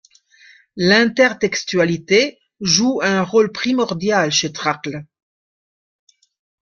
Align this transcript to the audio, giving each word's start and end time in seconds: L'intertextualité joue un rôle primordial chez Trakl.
L'intertextualité 0.77 2.39
joue 2.59 3.01
un 3.03 3.21
rôle 3.21 3.51
primordial 3.51 4.31
chez 4.31 4.51
Trakl. 4.51 5.05